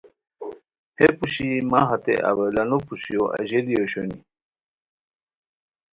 ہے 0.97 1.07
پوشی 1.17 1.49
مہ 1.71 1.79
ہتے 1.89 2.15
اولانو 2.29 2.77
پوشیو 2.85 3.23
اژیلی 3.39 3.75
اوشونی 3.79 4.19